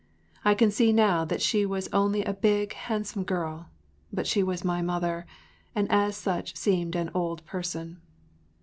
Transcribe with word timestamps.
I 0.43 0.55
can 0.55 0.71
see 0.71 0.91
now 0.91 1.25
that 1.25 1.43
she 1.43 1.63
was 1.63 1.87
only 1.93 2.23
a 2.23 2.33
big, 2.33 2.73
handsome 2.73 3.23
girl, 3.23 3.69
but 4.11 4.25
she 4.25 4.41
was 4.41 4.63
my 4.63 4.81
mother, 4.81 5.27
and 5.75 5.87
as 5.91 6.17
such 6.17 6.55
seemed 6.55 6.95
an 6.95 7.11
“old 7.13 7.45
person. 7.45 8.01